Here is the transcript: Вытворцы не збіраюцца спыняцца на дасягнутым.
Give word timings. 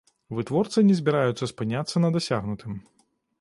Вытворцы 0.37 0.83
не 0.87 0.95
збіраюцца 0.99 1.49
спыняцца 1.51 1.95
на 2.03 2.09
дасягнутым. 2.17 2.73